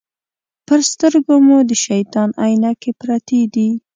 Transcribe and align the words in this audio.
پر 0.67 0.79
سترګو 0.91 1.35
مو 1.45 1.57
د 1.69 1.71
شیطان 1.85 2.29
عینکې 2.43 2.91
پرتې 3.01 3.41
دي. 3.53 3.69